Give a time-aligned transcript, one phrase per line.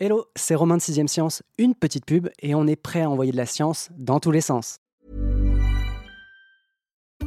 [0.00, 3.32] Hello, c'est Romain de 6ème Science, une petite pub et on est prêt à envoyer
[3.32, 4.76] de la science dans tous les sens.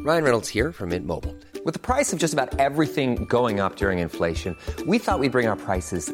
[0.05, 1.35] Ryan Reynolds here from Mint Mobile.
[1.65, 4.55] With the price of just about everything going up during inflation,
[4.87, 6.13] we thought we'd bring our prices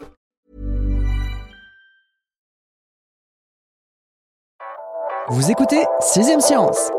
[5.29, 6.89] Vous écoutez 6ème Science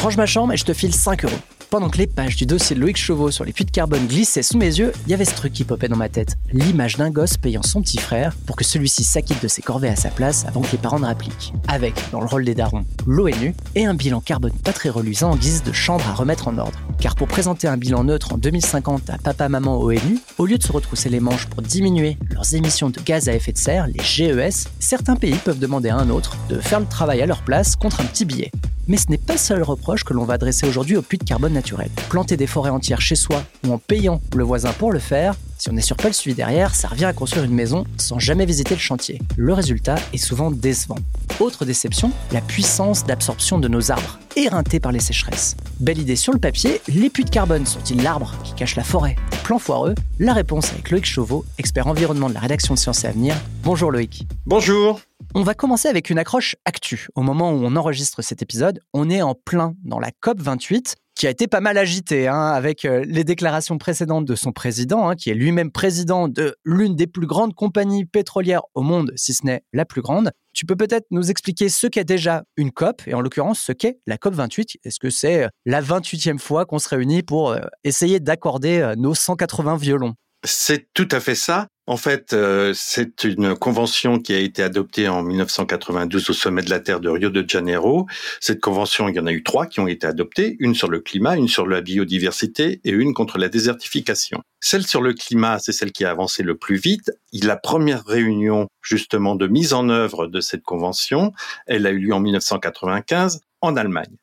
[0.00, 1.34] Range ma chambre et je te file 5 euros.
[1.68, 4.44] Pendant que les pages du dossier de Loïc Chauveau sur les puits de carbone glissaient
[4.44, 6.36] sous mes yeux, il y avait ce truc qui popait dans ma tête.
[6.52, 9.96] L'image d'un gosse payant son petit frère pour que celui-ci s'acquitte de ses corvées à
[9.96, 11.52] sa place avant que les parents ne rappliquent.
[11.66, 15.36] Avec, dans le rôle des darons, l'ONU et un bilan carbone pas très reluisant en
[15.36, 16.78] guise de chambre à remettre en ordre.
[17.00, 20.70] Car pour présenter un bilan neutre en 2050 à papa-maman ONU, au lieu de se
[20.70, 24.68] retrousser les manches pour diminuer leurs émissions de gaz à effet de serre, les GES,
[24.78, 28.00] certains pays peuvent demander à un autre de faire le travail à leur place contre
[28.00, 28.52] un petit billet.
[28.88, 31.24] Mais ce n'est pas le seul reproche que l'on va adresser aujourd'hui au puits de
[31.24, 31.90] carbone naturel.
[32.08, 35.70] Planter des forêts entières chez soi ou en payant le voisin pour le faire, si
[35.70, 38.44] on n'est sûr pas le suivi derrière, ça revient à construire une maison sans jamais
[38.44, 39.20] visiter le chantier.
[39.36, 40.98] Le résultat est souvent décevant.
[41.40, 45.56] Autre déception, la puissance d'absorption de nos arbres, éreintés par les sécheresses.
[45.80, 49.16] Belle idée sur le papier, les puits de carbone sont-ils l'arbre qui cache la forêt?
[49.44, 53.08] Plan foireux La réponse avec Loïc Chauveau, expert environnement de la rédaction de Sciences et
[53.08, 53.34] Avenir.
[53.62, 54.26] Bonjour Loïc.
[54.44, 55.00] Bonjour.
[55.34, 57.08] On va commencer avec une accroche actu.
[57.14, 60.96] Au moment où on enregistre cet épisode, on est en plein dans la COP 28
[61.16, 65.08] qui a été pas mal agitée hein, avec euh, les déclarations précédentes de son président,
[65.08, 69.32] hein, qui est lui-même président de l'une des plus grandes compagnies pétrolières au monde, si
[69.32, 70.30] ce n'est la plus grande.
[70.52, 73.98] Tu peux peut-être nous expliquer ce qu'est déjà une COP, et en l'occurrence ce qu'est
[74.06, 74.78] la COP 28.
[74.84, 79.14] Est-ce que c'est euh, la 28e fois qu'on se réunit pour euh, essayer d'accorder nos
[79.14, 80.14] 180 violons?
[80.44, 81.68] C'est tout à fait ça.
[81.88, 86.70] En fait, euh, c'est une convention qui a été adoptée en 1992 au sommet de
[86.70, 88.06] la Terre de Rio de Janeiro.
[88.40, 90.98] Cette convention, il y en a eu trois qui ont été adoptées, une sur le
[90.98, 94.42] climat, une sur la biodiversité et une contre la désertification.
[94.58, 97.12] Celle sur le climat, c'est celle qui a avancé le plus vite.
[97.32, 101.32] La première réunion justement de mise en œuvre de cette convention,
[101.66, 104.16] elle a eu lieu en 1995 en Allemagne.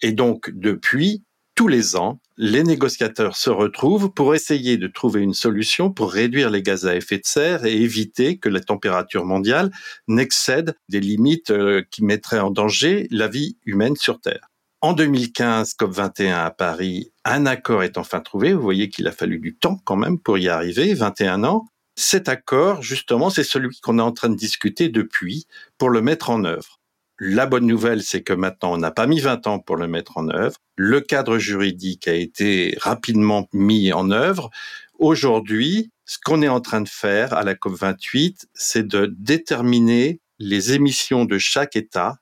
[0.00, 1.22] Et donc, depuis,
[1.54, 6.50] tous les ans, les négociateurs se retrouvent pour essayer de trouver une solution pour réduire
[6.50, 9.70] les gaz à effet de serre et éviter que la température mondiale
[10.08, 14.48] n'excède des limites euh, qui mettraient en danger la vie humaine sur Terre.
[14.80, 18.52] En 2015, COP21 à Paris, un accord est enfin trouvé.
[18.52, 21.66] Vous voyez qu'il a fallu du temps quand même pour y arriver, 21 ans.
[21.96, 25.46] Cet accord, justement, c'est celui qu'on est en train de discuter depuis
[25.78, 26.80] pour le mettre en œuvre.
[27.20, 30.18] La bonne nouvelle, c'est que maintenant, on n'a pas mis 20 ans pour le mettre
[30.18, 30.56] en œuvre.
[30.76, 34.50] Le cadre juridique a été rapidement mis en œuvre.
[34.98, 40.72] Aujourd'hui, ce qu'on est en train de faire à la COP28, c'est de déterminer les
[40.72, 42.16] émissions de chaque État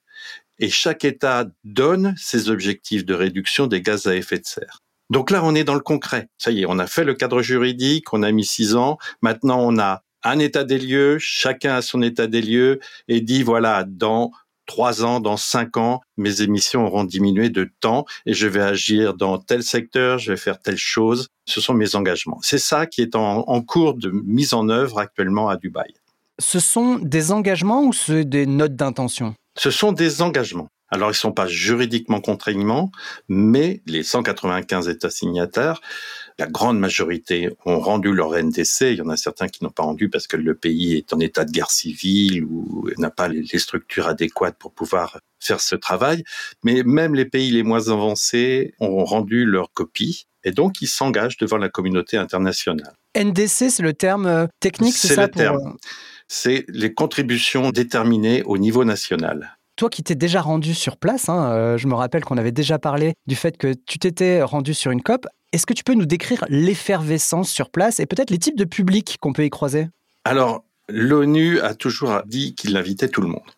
[0.58, 4.80] et chaque État donne ses objectifs de réduction des gaz à effet de serre.
[5.08, 6.28] Donc là, on est dans le concret.
[6.38, 8.98] Ça y est, on a fait le cadre juridique, on a mis six ans.
[9.22, 12.78] Maintenant, on a un état des lieux, chacun a son état des lieux
[13.08, 14.30] et dit voilà, dans
[14.66, 19.14] trois ans, dans cinq ans, mes émissions auront diminué de temps et je vais agir
[19.14, 21.28] dans tel secteur, je vais faire telle chose.
[21.46, 22.38] Ce sont mes engagements.
[22.42, 25.92] C'est ça qui est en, en, cours de mise en œuvre actuellement à Dubaï.
[26.38, 29.34] Ce sont des engagements ou c'est des notes d'intention?
[29.56, 30.68] Ce sont des engagements.
[30.92, 32.90] Alors, ils ne sont pas juridiquement contraignants,
[33.26, 35.80] mais les 195 États signataires,
[36.38, 38.82] la grande majorité ont rendu leur NDC.
[38.82, 41.20] Il y en a certains qui n'ont pas rendu parce que le pays est en
[41.20, 46.24] état de guerre civile ou n'a pas les structures adéquates pour pouvoir faire ce travail.
[46.62, 50.26] Mais même les pays les moins avancés ont rendu leur copie.
[50.44, 52.94] Et donc, ils s'engagent devant la communauté internationale.
[53.16, 55.76] NDC, c'est le terme euh, technique, c'est ça le terme.
[56.26, 61.50] C'est les contributions déterminées au niveau national toi qui t'es déjà rendu sur place, hein,
[61.50, 64.90] euh, je me rappelle qu'on avait déjà parlé du fait que tu t'étais rendu sur
[64.90, 65.26] une COP.
[65.52, 69.18] Est-ce que tu peux nous décrire l'effervescence sur place et peut-être les types de publics
[69.20, 69.88] qu'on peut y croiser?
[70.24, 73.50] Alors, l'ONU a toujours dit qu'il invitait tout le monde.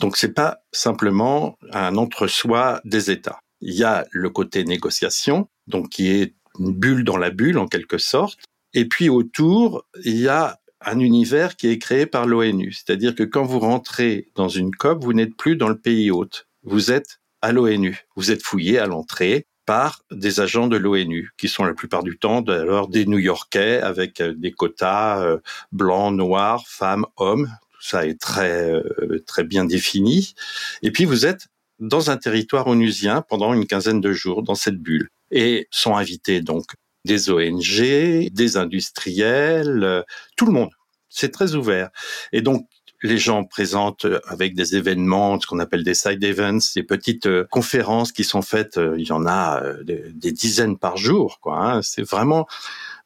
[0.00, 3.38] Donc, c'est pas simplement un entre-soi des États.
[3.62, 7.66] Il y a le côté négociation, donc qui est une bulle dans la bulle en
[7.66, 8.38] quelque sorte.
[8.74, 12.72] Et puis autour, il y a un univers qui est créé par l'ONU.
[12.72, 16.48] C'est-à-dire que quand vous rentrez dans une COP, vous n'êtes plus dans le pays hôte.
[16.64, 18.06] Vous êtes à l'ONU.
[18.14, 22.18] Vous êtes fouillé à l'entrée par des agents de l'ONU, qui sont la plupart du
[22.18, 25.38] temps alors des New-Yorkais avec euh, des quotas euh,
[25.70, 27.48] blancs, noirs, femmes, hommes.
[27.70, 30.34] Tout ça est très euh, très bien défini.
[30.82, 31.46] Et puis vous êtes
[31.78, 36.40] dans un territoire onusien pendant une quinzaine de jours dans cette bulle et sont invités
[36.40, 36.72] donc
[37.04, 40.04] des ONG, des industriels,
[40.36, 40.70] tout le monde.
[41.08, 41.90] C'est très ouvert.
[42.32, 42.66] Et donc
[43.02, 47.26] les gens présentent euh, avec des événements, ce qu'on appelle des side events, des petites
[47.26, 48.78] euh, conférences qui sont faites.
[48.78, 51.38] Euh, il y en a des, dizaines par jour.
[51.40, 51.58] Quoi.
[51.58, 51.82] Hein.
[51.82, 52.46] C'est vraiment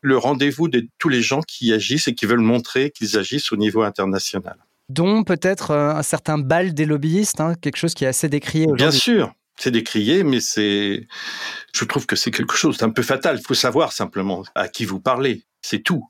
[0.01, 3.57] le rendez-vous de tous les gens qui agissent et qui veulent montrer qu'ils agissent au
[3.57, 4.57] niveau international.
[4.91, 8.85] Dont peut-être un certain bal des lobbyistes, hein, quelque chose qui est assez décrié aujourd'hui.
[8.85, 11.07] Bien sûr, c'est décrié, mais c'est,
[11.73, 13.39] je trouve que c'est quelque chose d'un peu fatal.
[13.41, 15.45] Il faut savoir simplement à qui vous parlez.
[15.63, 16.05] C'est tout.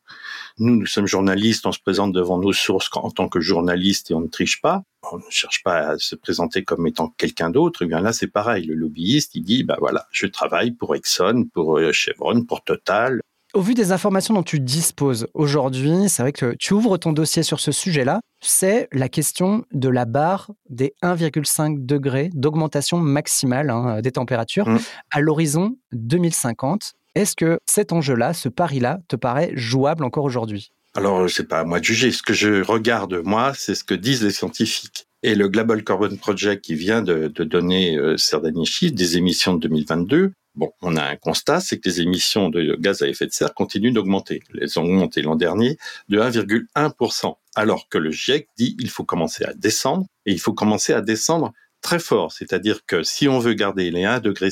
[0.58, 4.14] Nous, nous sommes journalistes, on se présente devant nos sources en tant que journaliste et
[4.14, 4.82] on ne triche pas.
[5.10, 7.82] On ne cherche pas à se présenter comme étant quelqu'un d'autre.
[7.82, 8.64] Et eh bien là, c'est pareil.
[8.64, 13.20] Le lobbyiste, il dit, bah voilà, je travaille pour Exxon, pour euh, Chevron, pour Total.
[13.52, 17.44] Au vu des informations dont tu disposes aujourd'hui, c'est vrai que tu ouvres ton dossier
[17.44, 24.00] sur ce sujet-là, c'est la question de la barre des 1,5 degrés d'augmentation maximale hein,
[24.02, 24.78] des températures mmh.
[25.12, 26.94] à l'horizon 2050.
[27.14, 30.72] Est-ce que cet enjeu-là, ce pari-là, te paraît jouable encore aujourd'hui?
[30.94, 32.12] Alors, c'est pas à moi de juger.
[32.12, 35.06] Ce que je regarde, moi, c'est ce que disent les scientifiques.
[35.22, 39.54] Et le Global Carbon Project qui vient de, donner euh, ces derniers chiffres des émissions
[39.54, 43.26] de 2022, bon, on a un constat, c'est que les émissions de gaz à effet
[43.26, 44.42] de serre continuent d'augmenter.
[44.60, 45.78] Elles ont augmenté l'an dernier
[46.08, 50.52] de 1,1%, alors que le GIEC dit il faut commencer à descendre, et il faut
[50.52, 52.32] commencer à descendre très fort.
[52.32, 54.50] C'est-à-dire que si on veut garder les 1,5 degré,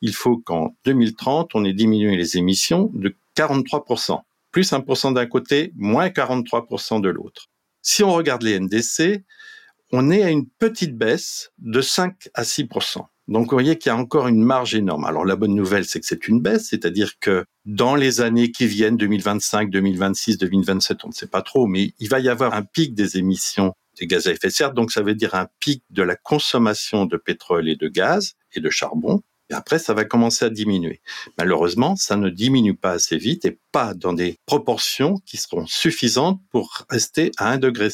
[0.00, 4.20] il faut qu'en 2030, on ait diminué les émissions de 43%.
[4.50, 7.46] Plus 1% d'un côté, moins 43% de l'autre.
[7.82, 9.24] Si on regarde les NDC,
[9.92, 13.04] on est à une petite baisse de 5 à 6%.
[13.28, 15.04] Donc vous voyez qu'il y a encore une marge énorme.
[15.04, 18.66] Alors la bonne nouvelle, c'est que c'est une baisse, c'est-à-dire que dans les années qui
[18.66, 22.62] viennent, 2025, 2026, 2027, on ne sait pas trop, mais il va y avoir un
[22.62, 25.82] pic des émissions des gaz à effet de serre, donc ça veut dire un pic
[25.90, 30.04] de la consommation de pétrole et de gaz et de charbon, et après, ça va
[30.04, 31.00] commencer à diminuer.
[31.38, 36.40] Malheureusement, ça ne diminue pas assez vite et pas dans des proportions qui seront suffisantes
[36.50, 37.88] pour rester à 1,5 degré.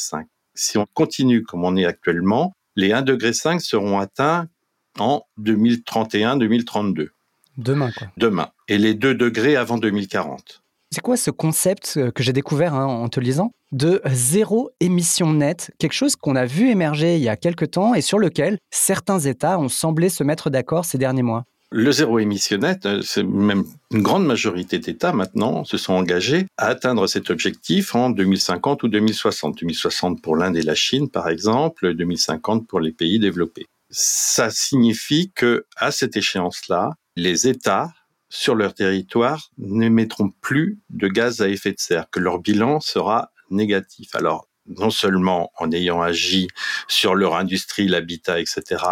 [0.54, 4.48] Si on continue comme on est actuellement, les 1,5 degré seront atteints
[4.98, 7.08] en 2031-2032.
[7.56, 8.08] Demain, quoi.
[8.16, 8.50] Demain.
[8.66, 10.63] Et les 2 degrés avant 2040.
[10.94, 13.50] C'est quoi ce concept euh, que j'ai découvert hein, en te lisant?
[13.72, 17.94] De zéro émission nette, quelque chose qu'on a vu émerger il y a quelque temps
[17.94, 22.20] et sur lequel certains États ont semblé se mettre d'accord ces derniers mois le zéro
[22.20, 27.08] émission net, euh, c'est même une grande majorité d'États maintenant se sont engagés à atteindre
[27.08, 29.58] cet objectif en 2050 ou 2060.
[29.58, 33.66] 2060 pour l'Inde et la Chine, par exemple, 2050 pour les pays développés.
[33.90, 37.88] Ça signifie que, à cette échéance-là, les États
[38.34, 43.30] sur leur territoire n'émettront plus de gaz à effet de serre, que leur bilan sera
[43.48, 44.12] négatif.
[44.16, 46.48] Alors, non seulement en ayant agi
[46.88, 48.82] sur leur industrie, l'habitat, etc.,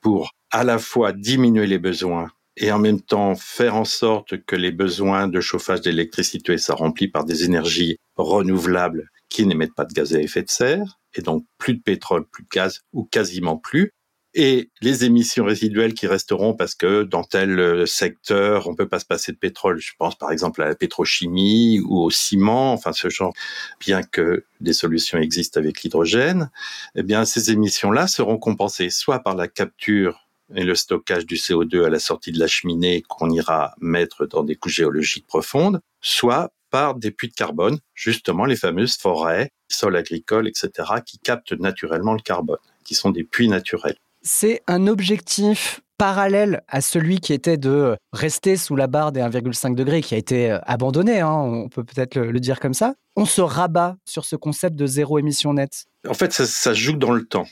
[0.00, 4.54] pour à la fois diminuer les besoins et en même temps faire en sorte que
[4.54, 9.92] les besoins de chauffage d'électricité soient remplis par des énergies renouvelables qui n'émettent pas de
[9.92, 13.56] gaz à effet de serre, et donc plus de pétrole, plus de gaz, ou quasiment
[13.56, 13.92] plus,
[14.38, 18.98] et les émissions résiduelles qui resteront parce que dans tel euh, secteur, on peut pas
[18.98, 19.78] se passer de pétrole.
[19.78, 23.32] Je pense par exemple à la pétrochimie ou au ciment, enfin ce genre,
[23.80, 26.50] bien que des solutions existent avec l'hydrogène,
[26.96, 31.86] eh bien ces émissions-là seront compensées soit par la capture et le stockage du CO2
[31.86, 36.52] à la sortie de la cheminée qu'on ira mettre dans des couches géologiques profondes, soit
[36.70, 40.70] par des puits de carbone, justement les fameuses forêts, sols agricoles, etc.,
[41.06, 46.80] qui captent naturellement le carbone, qui sont des puits naturels c'est un objectif parallèle à
[46.80, 50.58] celui qui était de rester sous la barre des 1,5 degrés, qui a été euh,
[50.64, 52.94] abandonné, hein, on peut peut-être le, dire comme ça.
[53.14, 55.86] On se rabat sur ce concept de zéro émission nette.
[56.06, 57.46] En fait, ça, joue dans le temps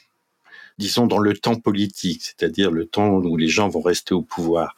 [0.76, 4.74] disons dans le temps politique, c'est-à-dire le temps où les gens vont rester au pouvoir.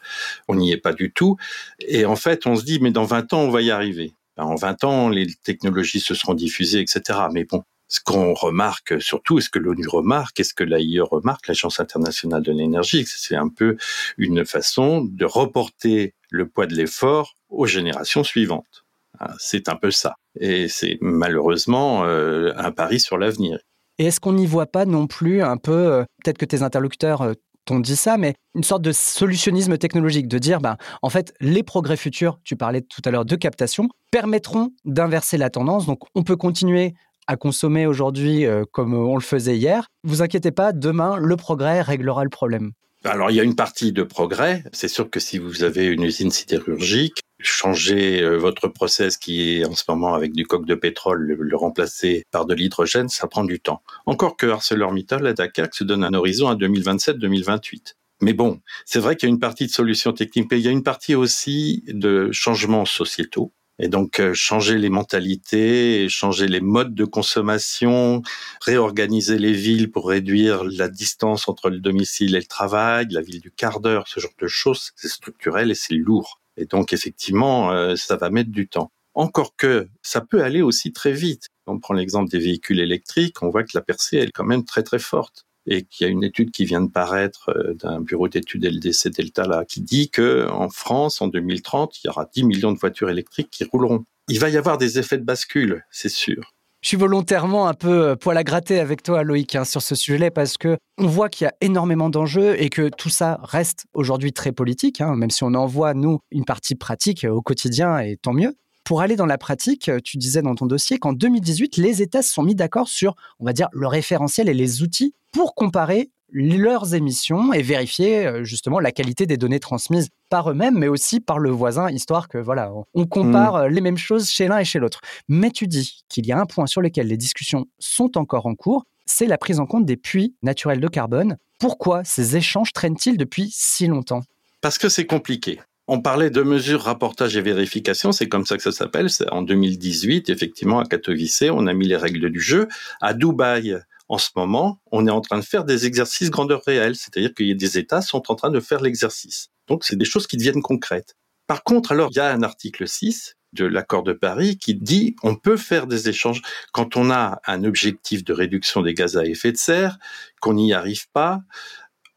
[0.46, 1.38] On n'y est pas du tout.
[1.80, 4.12] Et en fait, on se dit, mais dans 20 ans, on va y arriver.
[4.36, 7.20] En 20 ans, les technologies se seront diffusées, etc.
[7.32, 11.00] Mais bon, ce qu'on remarque surtout, est ce que l'ONU remarque, est ce que l'AIE
[11.00, 13.76] remarque, l'Agence internationale de l'énergie, c'est un peu
[14.18, 18.84] une façon de reporter le poids de l'effort aux générations suivantes.
[19.18, 20.16] Ah, c'est un peu ça.
[20.38, 23.58] Et c'est malheureusement euh, un pari sur l'avenir.
[23.98, 27.22] Et est-ce qu'on n'y voit pas non plus un peu, euh, peut-être que tes interlocuteurs
[27.22, 27.32] euh,
[27.64, 31.62] t'ont dit ça, mais une sorte de solutionnisme technologique, de dire, ben, en fait, les
[31.62, 35.86] progrès futurs, tu parlais tout à l'heure de captation, permettront d'inverser la tendance.
[35.86, 36.94] Donc, on peut continuer
[37.26, 41.80] à consommer aujourd'hui euh, comme on le faisait hier, vous inquiétez pas, demain, le progrès
[41.82, 42.72] réglera le problème.
[43.04, 44.64] Alors, il y a une partie de progrès.
[44.72, 49.64] C'est sûr que si vous avez une usine sidérurgique, changer euh, votre process qui est
[49.64, 53.44] en ce moment avec du coque de pétrole, le, remplacer par de l'hydrogène, ça prend
[53.44, 53.82] du temps.
[54.06, 57.94] Encore que ArcelorMittal, la Dakar, se donne un horizon à 2027-2028.
[58.22, 60.68] Mais bon, c'est vrai qu'il y a une partie de solutions techniques, mais il y
[60.68, 63.52] a une partie aussi de changements sociétaux.
[63.78, 68.22] Et donc euh, changer les mentalités, changer les modes de consommation,
[68.62, 73.40] réorganiser les villes pour réduire la distance entre le domicile et le travail, la ville
[73.40, 76.40] du quart d'heure, ce genre de choses, c'est structurel et c'est lourd.
[76.56, 78.90] Et donc effectivement, euh, ça va mettre du temps.
[79.14, 81.48] Encore que ça peut aller aussi très vite.
[81.66, 84.82] On prend l'exemple des véhicules électriques, on voit que la percée est quand même très
[84.82, 88.28] très forte et qu'il y a une étude qui vient de paraître euh, d'un bureau
[88.28, 92.72] d'études LDC Delta qui dit que en France, en 2030, il y aura 10 millions
[92.72, 94.04] de voitures électriques qui rouleront.
[94.28, 96.52] Il va y avoir des effets de bascule, c'est sûr.
[96.82, 99.94] Je suis volontairement un peu euh, poil à gratter avec toi, Loïc, hein, sur ce
[99.94, 103.86] sujet-là, parce que on voit qu'il y a énormément d'enjeux et que tout ça reste
[103.92, 107.98] aujourd'hui très politique, hein, même si on en voit, nous, une partie pratique au quotidien,
[107.98, 108.54] et tant mieux.
[108.84, 112.32] Pour aller dans la pratique, tu disais dans ton dossier qu'en 2018, les États se
[112.32, 116.94] sont mis d'accord sur, on va dire, le référentiel et les outils pour comparer leurs
[116.94, 121.38] émissions et vérifier euh, justement la qualité des données transmises par eux-mêmes, mais aussi par
[121.38, 123.60] le voisin, histoire que voilà, on compare mmh.
[123.60, 125.00] euh, les mêmes choses chez l'un et chez l'autre.
[125.28, 128.54] Mais tu dis qu'il y a un point sur lequel les discussions sont encore en
[128.54, 131.36] cours, c'est la prise en compte des puits naturels de carbone.
[131.58, 134.22] Pourquoi ces échanges traînent-ils depuis si longtemps?
[134.62, 135.60] Parce que c'est compliqué.
[135.86, 139.08] On parlait de mesures, rapportage et vérification, c'est comme ça que ça s'appelle.
[139.30, 142.68] En 2018, effectivement, à Katowice, on a mis les règles du jeu.
[143.02, 143.76] À Dubaï,
[144.08, 147.48] en ce moment, on est en train de faire des exercices grandeur réelle, c'est-à-dire qu'il
[147.48, 149.48] y a des États sont en train de faire l'exercice.
[149.68, 151.16] Donc, c'est des choses qui deviennent concrètes.
[151.46, 155.16] Par contre, alors, il y a un article 6 de l'accord de Paris qui dit
[155.22, 159.24] on peut faire des échanges quand on a un objectif de réduction des gaz à
[159.24, 159.98] effet de serre,
[160.40, 161.40] qu'on n'y arrive pas,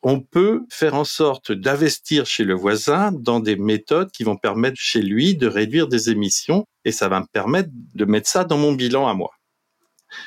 [0.02, 4.78] on peut faire en sorte d'investir chez le voisin dans des méthodes qui vont permettre
[4.80, 8.58] chez lui de réduire des émissions et ça va me permettre de mettre ça dans
[8.58, 9.32] mon bilan à moi.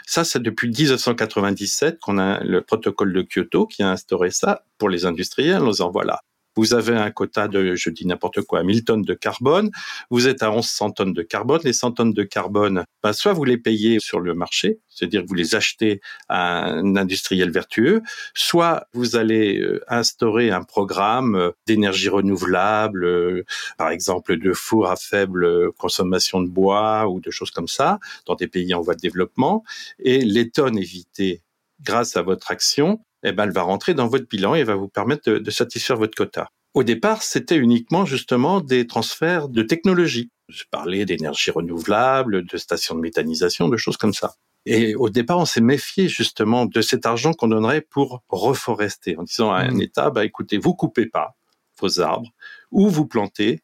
[0.07, 4.89] Ça, c'est depuis 1997 qu'on a le protocole de Kyoto qui a instauré ça pour
[4.89, 5.63] les industriels.
[5.81, 6.21] En voilà,
[6.57, 9.71] vous avez un quota de, je dis n'importe quoi, 1000 tonnes de carbone,
[10.11, 13.45] vous êtes à 1100 tonnes de carbone, les 100 tonnes de carbone, ben, soit vous
[13.45, 18.03] les payez sur le marché, c'est-à-dire que vous les achetez à un industriel vertueux,
[18.35, 23.45] soit vous allez euh, instaurer un programme euh, d'énergie renouvelable, euh,
[23.79, 28.35] par exemple de fours à faible consommation de bois ou de choses comme ça, dans
[28.35, 29.65] des pays en voie de développement,
[29.99, 31.43] et les tonnes évitées
[31.81, 34.89] grâce à votre action eh ben, elle va rentrer dans votre bilan et va vous
[34.89, 36.49] permettre de, satisfaire votre quota.
[36.75, 40.31] Au départ, c'était uniquement justement des transferts de technologie.
[40.49, 44.35] Je parlais d'énergie renouvelable, de stations de méthanisation, de choses comme ça.
[44.65, 49.25] Et au départ, on s'est méfié justement de cet argent qu'on donnerait pour reforester, en
[49.25, 49.83] disant à un mmh.
[49.83, 51.37] État, bah, écoutez, vous coupez pas
[51.81, 52.31] vos arbres,
[52.71, 53.63] ou vous plantez.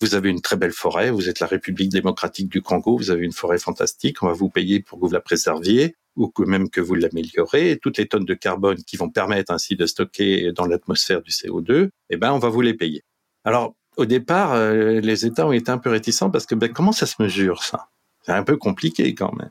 [0.00, 3.24] Vous avez une très belle forêt, vous êtes la République démocratique du Congo, vous avez
[3.24, 6.80] une forêt fantastique, on va vous payer pour que vous la préserviez ou même que
[6.80, 11.22] vous l'améliorez, toutes les tonnes de carbone qui vont permettre ainsi de stocker dans l'atmosphère
[11.22, 13.02] du CO2, eh ben, on va vous les payer.
[13.44, 16.92] Alors, au départ, euh, les États ont été un peu réticents parce que ben, comment
[16.92, 17.88] ça se mesure ça?
[18.22, 19.50] C'est un peu compliqué quand même.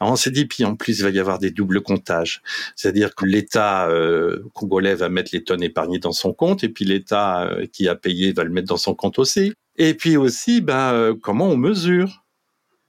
[0.00, 2.42] Alors on s'est dit, puis en plus, il va y avoir des doubles comptages.
[2.74, 6.84] C'est-à-dire que l'État euh, congolais va mettre les tonnes épargnées dans son compte, et puis
[6.84, 9.52] l'État euh, qui a payé va le mettre dans son compte aussi.
[9.76, 12.24] Et puis aussi, ben, comment on mesure?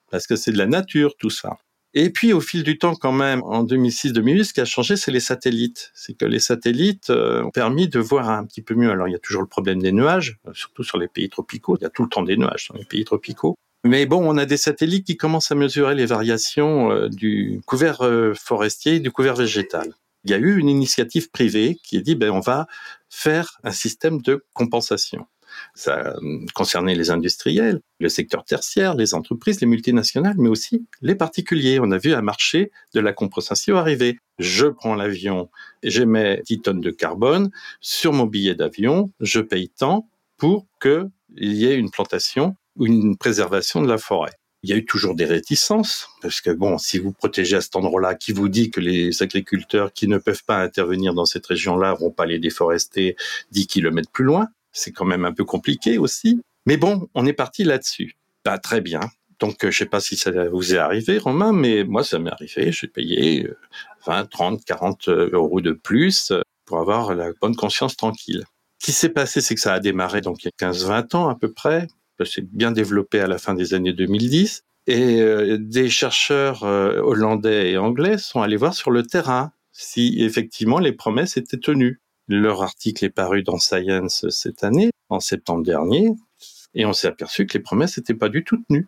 [0.09, 1.57] Parce que c'est de la nature, tout ça.
[1.93, 5.11] Et puis, au fil du temps, quand même, en 2006-2008, ce qui a changé, c'est
[5.11, 5.91] les satellites.
[5.93, 8.89] C'est que les satellites euh, ont permis de voir un petit peu mieux.
[8.89, 11.75] Alors, il y a toujours le problème des nuages, euh, surtout sur les pays tropicaux.
[11.77, 13.55] Il y a tout le temps des nuages sur les pays tropicaux.
[13.83, 18.01] Mais bon, on a des satellites qui commencent à mesurer les variations euh, du couvert
[18.39, 19.93] forestier du couvert végétal.
[20.23, 22.67] Il y a eu une initiative privée qui a dit, ben, on va
[23.09, 25.25] faire un système de compensation.
[25.75, 26.15] Ça
[26.53, 31.79] concernait les industriels, le secteur tertiaire, les entreprises, les multinationales, mais aussi les particuliers.
[31.81, 34.17] On a vu un marché de la compensation arriver.
[34.39, 35.49] Je prends l'avion,
[35.83, 41.65] j'émets 10 tonnes de carbone sur mon billet d'avion, je paye tant pour qu'il y
[41.65, 44.31] ait une plantation ou une préservation de la forêt.
[44.63, 47.75] Il y a eu toujours des réticences, parce que bon, si vous protégez à cet
[47.75, 51.95] endroit-là, qui vous dit que les agriculteurs qui ne peuvent pas intervenir dans cette région-là
[51.95, 53.15] vont pas les déforester
[53.51, 56.41] 10 kilomètres plus loin, c'est quand même un peu compliqué aussi.
[56.65, 58.15] Mais bon, on est parti là-dessus.
[58.45, 59.01] Bah, très bien.
[59.39, 62.31] Donc, euh, je sais pas si ça vous est arrivé, Romain, mais moi, ça m'est
[62.31, 62.71] arrivé.
[62.71, 63.49] J'ai payé
[64.05, 68.45] 20, 30, 40 euros de plus euh, pour avoir la bonne conscience tranquille.
[68.79, 71.29] Ce qui s'est passé, c'est que ça a démarré donc il y a 15-20 ans
[71.29, 71.87] à peu près.
[72.19, 74.63] Ça s'est bien développé à la fin des années 2010.
[74.87, 80.79] Et euh, des chercheurs hollandais et anglais sont allés voir sur le terrain si effectivement
[80.79, 81.99] les promesses étaient tenues
[82.31, 86.11] Leur article est paru dans Science cette année, en septembre dernier,
[86.73, 88.87] et on s'est aperçu que les promesses n'étaient pas du tout tenues.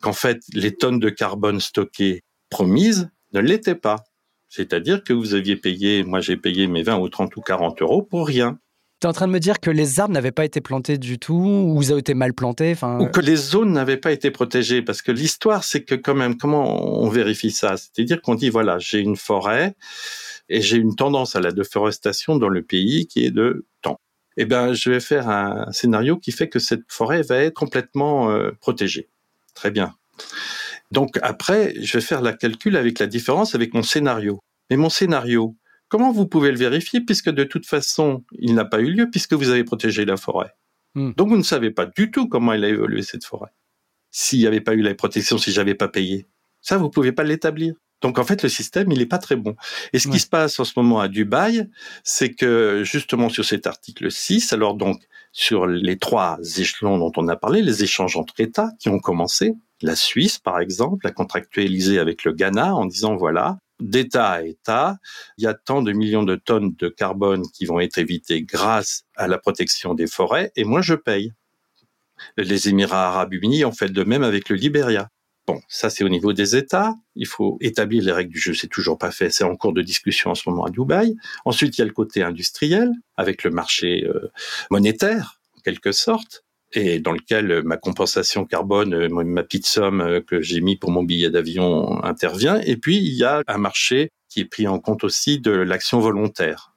[0.00, 4.04] Qu'en fait, les tonnes de carbone stockées promises ne l'étaient pas.
[4.48, 8.00] C'est-à-dire que vous aviez payé, moi j'ai payé mes 20 ou 30 ou 40 euros
[8.00, 8.58] pour rien.
[9.02, 11.18] Tu es en train de me dire que les arbres n'avaient pas été plantés du
[11.18, 14.80] tout, ou ils ont été mal plantés Ou que les zones n'avaient pas été protégées.
[14.80, 17.76] Parce que l'histoire, c'est que quand même, comment on vérifie ça?
[17.76, 19.74] C'est-à-dire qu'on dit, voilà, j'ai une forêt
[20.48, 23.98] et j'ai une tendance à la déforestation dans le pays qui est de temps.
[24.36, 28.30] Eh bien, je vais faire un scénario qui fait que cette forêt va être complètement
[28.30, 29.08] euh, protégée.
[29.54, 29.94] Très bien.
[30.90, 34.40] Donc après, je vais faire la calcul avec la différence avec mon scénario.
[34.70, 35.56] Mais mon scénario,
[35.88, 39.34] comment vous pouvez le vérifier puisque de toute façon, il n'a pas eu lieu puisque
[39.34, 40.54] vous avez protégé la forêt?
[40.94, 41.12] Hmm.
[41.16, 43.50] Donc vous ne savez pas du tout comment elle a évolué cette forêt.
[44.10, 46.26] S'il n'y avait pas eu la protection, si j'avais pas payé.
[46.60, 47.74] Ça, vous pouvez pas l'établir.
[48.02, 49.56] Donc en fait, le système, il n'est pas très bon.
[49.92, 51.68] Et ce qui se passe en ce moment à Dubaï,
[52.04, 55.00] c'est que justement sur cet article 6, alors donc
[55.32, 59.54] sur les trois échelons dont on a parlé, les échanges entre États qui ont commencé,
[59.80, 64.96] la Suisse, par exemple, a contractualisé avec le Ghana en disant, voilà, d'État à État,
[65.38, 69.04] il y a tant de millions de tonnes de carbone qui vont être évitées grâce
[69.16, 71.32] à la protection des forêts, et moi je paye.
[72.36, 75.08] Les Émirats arabes unis ont fait de même avec le Libéria.
[75.46, 76.94] Bon, ça c'est au niveau des États.
[77.16, 78.54] Il faut établir les règles du jeu.
[78.54, 79.30] C'est toujours pas fait.
[79.30, 81.16] C'est en cours de discussion en ce moment à Dubaï.
[81.44, 84.30] Ensuite, il y a le côté industriel avec le marché euh,
[84.70, 86.44] monétaire, en quelque sorte
[86.74, 90.90] et dans lequel euh, ma compensation carbone, euh, ma petite somme que j'ai mis pour
[90.90, 92.60] mon billet d'avion intervient.
[92.60, 95.98] Et puis, il y a un marché qui est pris en compte aussi de l'action
[95.98, 96.72] volontaire.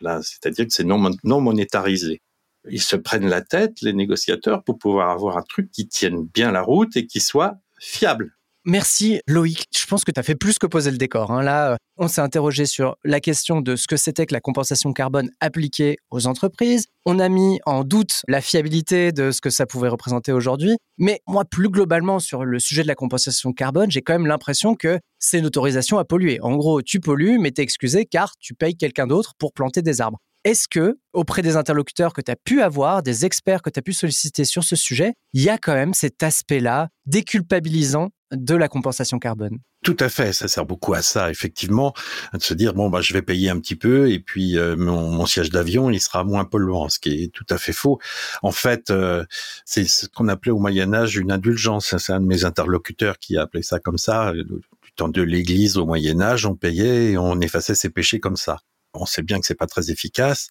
[0.00, 2.20] Là, c'est-à-dire que c'est non monétarisé.
[2.68, 6.52] Ils se prennent la tête, les négociateurs, pour pouvoir avoir un truc qui tienne bien
[6.52, 8.32] la route et qui soit fiable.
[8.64, 9.66] Merci Loïc.
[9.76, 11.32] Je pense que tu as fait plus que poser le décor.
[11.32, 11.42] Hein.
[11.42, 15.30] Là, on s'est interrogé sur la question de ce que c'était que la compensation carbone
[15.40, 16.86] appliquée aux entreprises.
[17.04, 20.76] On a mis en doute la fiabilité de ce que ça pouvait représenter aujourd'hui.
[20.96, 24.76] Mais moi, plus globalement, sur le sujet de la compensation carbone, j'ai quand même l'impression
[24.76, 26.38] que c'est une autorisation à polluer.
[26.40, 30.00] En gros, tu pollues, mais t'es excusé car tu payes quelqu'un d'autre pour planter des
[30.00, 30.18] arbres.
[30.44, 33.82] Est-ce que, auprès des interlocuteurs que tu as pu avoir, des experts que tu as
[33.82, 38.66] pu solliciter sur ce sujet, il y a quand même cet aspect-là déculpabilisant de la
[38.66, 39.58] compensation carbone?
[39.84, 41.92] Tout à fait, ça sert beaucoup à ça, effectivement,
[42.32, 45.26] de se dire bon bah je vais payer un petit peu et puis euh, mon,
[45.26, 48.00] siège d'avion il sera moins polluant, ce qui est tout à fait faux.
[48.42, 49.24] En fait, euh,
[49.64, 51.96] c'est ce qu'on appelait au Moyen Âge une indulgence.
[51.96, 54.32] C'est un de mes interlocuteurs qui a appelé ça comme ça.
[54.32, 58.36] Du temps de l'Église au Moyen Âge, on payait et on effaçait ses péchés comme
[58.36, 58.60] ça.
[58.94, 60.48] On sait bien que c'est pas très efficace.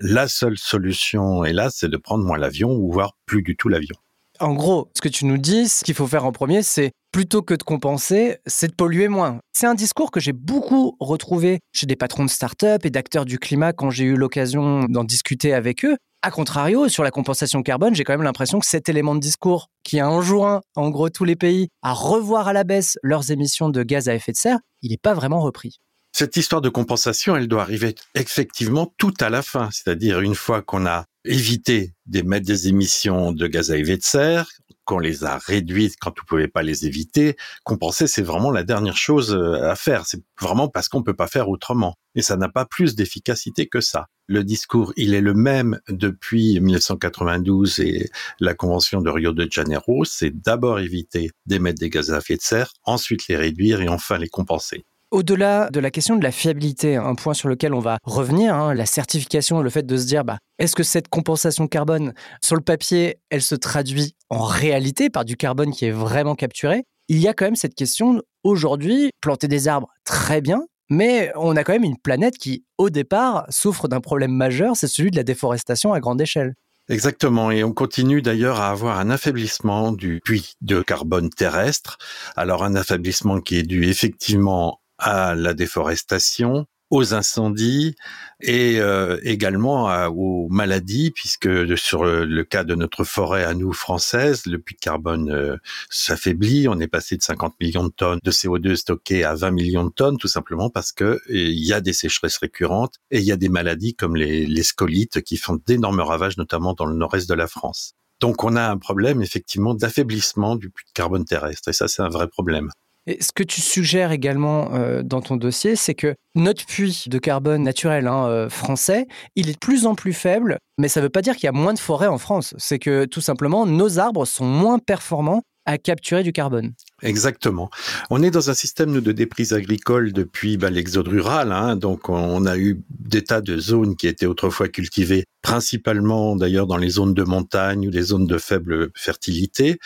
[0.00, 3.96] La seule solution, hélas, c'est de prendre moins l'avion ou voir plus du tout l'avion.
[4.40, 7.42] En gros, ce que tu nous dis, ce qu'il faut faire en premier, c'est plutôt
[7.42, 9.38] que de compenser, c'est de polluer moins.
[9.52, 13.38] C'est un discours que j'ai beaucoup retrouvé chez des patrons de start-up et d'acteurs du
[13.38, 15.96] climat quand j'ai eu l'occasion d'en discuter avec eux.
[16.22, 19.68] A contrario, sur la compensation carbone, j'ai quand même l'impression que cet élément de discours
[19.84, 23.68] qui a enjoint, en gros, tous les pays à revoir à la baisse leurs émissions
[23.68, 25.78] de gaz à effet de serre, il n'est pas vraiment repris.
[26.16, 30.62] Cette histoire de compensation, elle doit arriver effectivement tout à la fin, c'est-à-dire une fois
[30.62, 34.48] qu'on a éviter d'émettre des émissions de gaz à effet de serre,
[34.84, 38.96] qu'on les a réduites quand on pouvait pas les éviter, compenser, c'est vraiment la dernière
[38.96, 40.06] chose euh, à faire.
[40.06, 41.96] C'est vraiment parce qu'on peut pas faire autrement.
[42.14, 44.06] Et ça n'a pas plus d'efficacité que ça.
[44.28, 50.04] Le discours, il est le même depuis 1992 et la convention de Rio de Janeiro.
[50.04, 54.16] C'est d'abord éviter d'émettre des gaz à effet de serre, ensuite les réduire et enfin
[54.16, 54.84] les compenser.
[55.14, 58.74] Au-delà de la question de la fiabilité, un point sur lequel on va revenir, hein,
[58.74, 62.62] la certification, le fait de se dire, bah, est-ce que cette compensation carbone, sur le
[62.62, 66.82] papier, elle se traduit en réalité par du carbone qui est vraiment capturé?
[67.06, 71.54] Il y a quand même cette question, aujourd'hui, planter des arbres, très bien, mais on
[71.54, 75.16] a quand même une planète qui, au départ, souffre d'un problème majeur, c'est celui de
[75.16, 76.54] la déforestation à grande échelle.
[76.88, 81.98] Exactement, et on continue d'ailleurs à avoir un affaiblissement du puits de carbone terrestre.
[82.34, 87.96] Alors un affaiblissement qui est dû effectivement à la déforestation, aux incendies
[88.40, 94.46] et euh, également aux maladies, puisque sur le, cas de notre forêt à nous française,
[94.46, 95.56] le puits de carbone euh,
[95.90, 96.68] s'affaiblit.
[96.68, 99.92] On est passé de 50 millions de tonnes de CO2 stockées à 20 millions de
[99.92, 103.36] tonnes, tout simplement parce que il y a des sécheresses récurrentes et il y a
[103.36, 107.34] des maladies comme les, les scolites qui font d'énormes ravages, notamment dans le nord-est de
[107.34, 107.94] la France.
[108.20, 112.02] Donc on a un problème effectivement d'affaiblissement du puits de carbone terrestre et ça c'est
[112.02, 112.70] un vrai problème.
[113.06, 117.18] Et ce que tu suggères également euh, dans ton dossier, c'est que notre puits de
[117.18, 121.04] carbone naturel hein, euh, français, il est de plus en plus faible, mais ça ne
[121.06, 122.54] veut pas dire qu'il y a moins de forêts en France.
[122.56, 126.74] C'est que tout simplement, nos arbres sont moins performants à capturer du carbone.
[127.02, 127.70] Exactement.
[128.10, 131.52] On est dans un système de déprise agricole depuis bah, l'exode rural.
[131.52, 131.76] Hein.
[131.76, 136.76] donc, on a eu des tas de zones qui étaient autrefois cultivées, principalement d'ailleurs dans
[136.76, 139.78] les zones de montagne ou les zones de faible fertilité.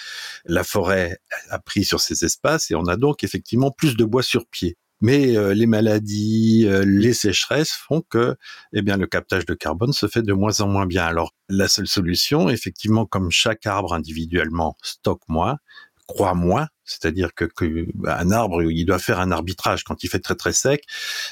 [0.45, 1.19] La forêt
[1.51, 4.77] a pris sur ces espaces et on a donc effectivement plus de bois sur pied.
[5.01, 8.37] Mais euh, les maladies, euh, les sécheresses font que,
[8.73, 11.05] eh bien, le captage de carbone se fait de moins en moins bien.
[11.05, 15.59] Alors, la seule solution, effectivement, comme chaque arbre individuellement stocke moins,
[16.09, 20.21] croît moins, c'est-à-dire que, que bah, arbre, il doit faire un arbitrage quand il fait
[20.21, 20.83] très très sec,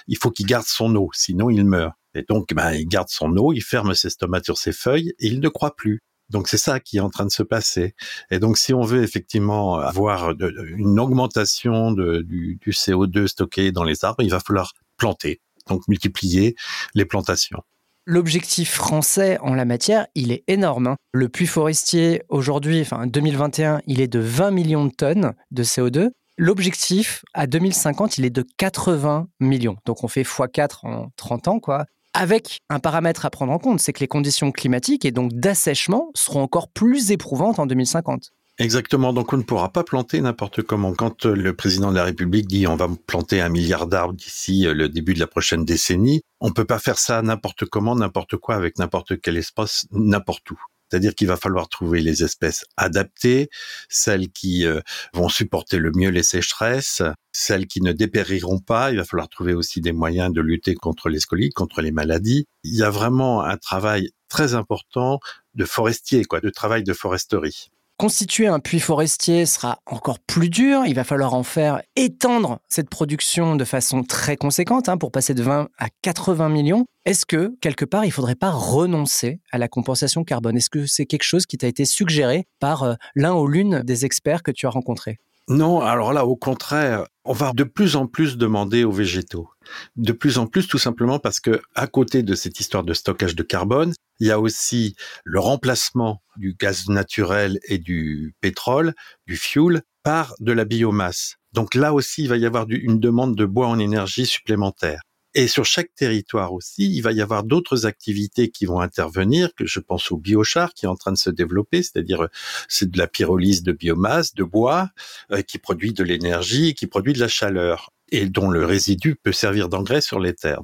[0.07, 1.95] il faut qu'il garde son eau, sinon il meurt.
[2.15, 5.27] Et donc, ben, il garde son eau, il ferme ses stomates sur ses feuilles et
[5.27, 6.03] il ne croît plus.
[6.31, 7.95] Donc c'est ça qui est en train de se passer.
[8.31, 14.05] Et donc si on veut effectivement avoir une augmentation du, du CO2 stocké dans les
[14.05, 16.57] arbres, il va falloir planter, donc multiplier
[16.95, 17.63] les plantations.
[18.09, 20.87] L'objectif français en la matière, il est énorme.
[20.87, 20.97] Hein.
[21.13, 26.11] Le puits forestier, aujourd'hui, enfin 2021, il est de 20 millions de tonnes de CO2.
[26.39, 29.77] L'objectif, à 2050, il est de 80 millions.
[29.87, 31.87] Donc on fait x4 en 30 ans, quoi
[32.17, 36.11] avec un paramètre à prendre en compte, c'est que les conditions climatiques et donc d'assèchement
[36.15, 38.33] seront encore plus éprouvantes en 2050.
[38.59, 40.95] Exactement, donc on ne pourra pas planter n'importe comment.
[40.95, 44.73] Quand le président de la République dit on va planter un milliard d'arbres d'ici euh,
[44.73, 48.55] le début de la prochaine décennie, on peut pas faire ça n'importe comment, n'importe quoi,
[48.55, 50.59] avec n'importe quel espace, n'importe où.
[50.89, 53.49] C'est-à-dire qu'il va falloir trouver les espèces adaptées,
[53.89, 54.81] celles qui euh,
[55.13, 58.91] vont supporter le mieux les sécheresses, celles qui ne dépériront pas.
[58.93, 62.47] Il va falloir trouver aussi des moyens de lutter contre les scolites, contre les maladies.
[62.63, 65.21] Il y a vraiment un travail très important
[65.55, 67.71] de forestier, quoi, de travail de foresterie.
[67.99, 70.83] Constituer un puits forestier sera encore plus dur.
[70.87, 75.33] Il va falloir en faire étendre cette production de façon très conséquente hein, pour passer
[75.33, 76.85] de 20 à 80 millions.
[77.07, 80.59] Est-ce que, quelque part, il ne faudrait pas renoncer à la compensation carbone?
[80.59, 84.05] Est-ce que c'est quelque chose qui t'a été suggéré par euh, l'un ou l'une des
[84.05, 85.17] experts que tu as rencontrés?
[85.49, 89.49] Non, alors là, au contraire, on va de plus en plus demander aux végétaux.
[89.97, 93.37] De plus en plus, tout simplement parce que, à côté de cette histoire de stockage
[93.37, 98.95] de carbone, il y a aussi le remplacement du gaz naturel et du pétrole,
[99.27, 101.37] du fuel, par de la biomasse.
[101.53, 105.01] Donc là aussi, il va y avoir une demande de bois en énergie supplémentaire.
[105.39, 109.67] Et sur chaque territoire aussi, il va y avoir d'autres activités qui vont intervenir, que
[109.67, 112.29] je pense au biochar qui est en train de se développer, c'est-à-dire euh,
[112.69, 114.89] c'est de la pyrolyse de biomasse, de bois,
[115.33, 119.33] euh, qui produit de l'énergie, qui produit de la chaleur et dont le résidu peut
[119.33, 120.63] servir d'engrais sur les terres.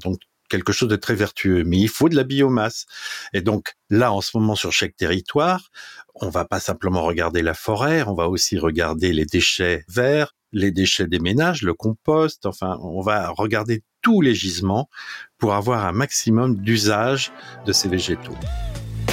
[0.52, 2.84] Quelque chose de très vertueux, mais il faut de la biomasse.
[3.32, 5.70] Et donc là, en ce moment, sur chaque territoire,
[6.14, 10.70] on va pas simplement regarder la forêt, on va aussi regarder les déchets verts, les
[10.70, 14.90] déchets des ménages, le compost, enfin, on va regarder tous les gisements
[15.38, 17.32] pour avoir un maximum d'usage
[17.64, 18.36] de ces végétaux.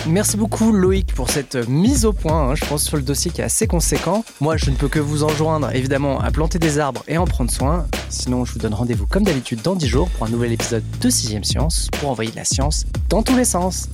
[0.09, 3.41] Merci beaucoup Loïc pour cette mise au point, hein, je pense, sur le dossier qui
[3.41, 4.25] est assez conséquent.
[4.41, 7.51] Moi, je ne peux que vous enjoindre évidemment à planter des arbres et en prendre
[7.51, 7.85] soin.
[8.09, 11.09] Sinon, je vous donne rendez-vous comme d'habitude dans 10 jours pour un nouvel épisode de
[11.11, 13.87] 6ème Science pour envoyer de la science dans tous les sens.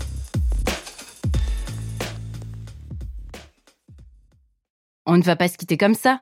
[5.06, 6.22] On ne va pas se quitter comme ça.